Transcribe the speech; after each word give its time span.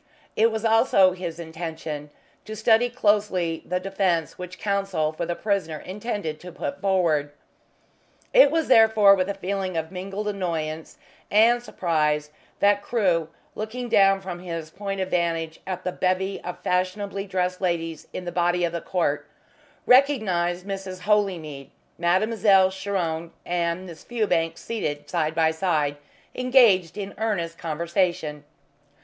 It 0.35 0.51
was 0.51 0.65
also 0.65 1.11
his 1.11 1.37
intention 1.39 2.09
to 2.45 2.55
study 2.55 2.89
closely 2.89 3.61
the 3.63 3.79
defence 3.79 4.35
which 4.35 4.57
Counsel 4.57 5.11
for 5.13 5.27
the 5.27 5.35
prisoner 5.35 5.77
intended 5.77 6.39
to 6.39 6.51
put 6.51 6.81
forward. 6.81 7.29
It 8.33 8.49
was 8.49 8.67
therefore 8.67 9.13
with 9.13 9.29
a 9.29 9.35
feeling 9.35 9.77
of 9.77 9.91
mingled 9.91 10.27
annoyance 10.27 10.97
and 11.29 11.61
surprise 11.61 12.31
that 12.61 12.81
Crewe, 12.81 13.27
looking 13.53 13.89
down 13.89 14.21
from 14.21 14.39
his 14.39 14.71
point 14.71 14.99
of 14.99 15.11
vantage 15.11 15.59
at 15.67 15.83
the 15.83 15.91
bevy 15.91 16.41
of 16.43 16.57
fashionably 16.63 17.27
dressed 17.27 17.61
ladies 17.61 18.07
in 18.11 18.25
the 18.25 18.31
body 18.31 18.63
of 18.63 18.73
the 18.73 18.81
court, 18.81 19.27
recognised 19.85 20.65
Mrs. 20.65 21.01
Holymead, 21.01 21.69
Mademoiselle 21.99 22.71
Chiron 22.71 23.29
and 23.45 23.85
Miss 23.85 24.03
Fewbanks 24.03 24.61
seated 24.61 25.07
side 25.07 25.35
by 25.35 25.51
side, 25.51 25.97
engaged 26.33 26.97
in 26.97 27.13
earnest 27.19 27.59
conversation. 27.59 28.45